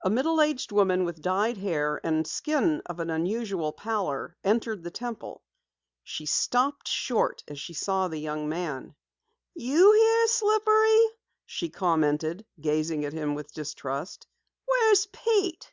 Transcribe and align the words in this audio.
A 0.00 0.08
middle 0.08 0.40
aged 0.40 0.72
woman 0.72 1.04
with 1.04 1.20
dyed 1.20 1.58
hair 1.58 2.00
and 2.02 2.24
a 2.24 2.28
skin 2.30 2.80
of 2.86 2.98
unusual 2.98 3.72
pallor 3.72 4.34
entered 4.42 4.82
the 4.82 4.90
Temple. 4.90 5.42
She 6.02 6.24
stopped 6.24 6.88
short 6.88 7.44
as 7.46 7.60
she 7.60 7.74
saw 7.74 8.08
the 8.08 8.16
young 8.16 8.48
man. 8.48 8.94
"You 9.54 9.92
here, 9.92 10.28
Slippery?" 10.28 11.06
she 11.44 11.68
commented, 11.68 12.46
gazing 12.58 13.04
at 13.04 13.12
him 13.12 13.34
with 13.34 13.52
distrust. 13.52 14.26
"Where's 14.64 15.04
Pete?" 15.12 15.70